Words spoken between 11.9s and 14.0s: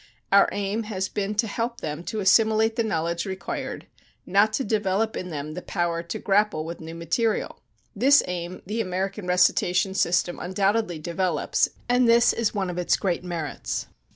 this is one of its great merits.